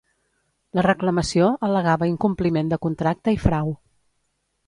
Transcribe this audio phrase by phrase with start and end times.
[0.77, 3.73] La reclamació al·legava incompliment de contracte i frau.